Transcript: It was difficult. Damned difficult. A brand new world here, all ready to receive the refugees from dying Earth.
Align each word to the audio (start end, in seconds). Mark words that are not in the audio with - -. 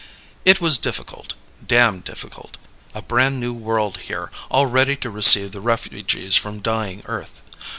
It 0.45 0.59
was 0.59 0.79
difficult. 0.79 1.35
Damned 1.63 2.05
difficult. 2.05 2.57
A 2.95 3.03
brand 3.03 3.39
new 3.39 3.53
world 3.53 3.99
here, 4.09 4.31
all 4.49 4.65
ready 4.65 4.95
to 4.95 5.11
receive 5.11 5.51
the 5.51 5.61
refugees 5.61 6.35
from 6.35 6.57
dying 6.59 7.03
Earth. 7.05 7.43